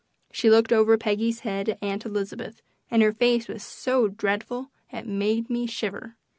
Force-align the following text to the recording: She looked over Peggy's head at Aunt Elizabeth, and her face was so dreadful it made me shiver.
She 0.31 0.49
looked 0.49 0.73
over 0.73 0.97
Peggy's 0.97 1.41
head 1.41 1.69
at 1.69 1.77
Aunt 1.83 2.07
Elizabeth, 2.07 2.63
and 2.89 3.03
her 3.03 3.13
face 3.13 3.47
was 3.47 3.61
so 3.61 4.07
dreadful 4.07 4.71
it 4.91 5.05
made 5.05 5.47
me 5.47 5.67
shiver. 5.67 6.15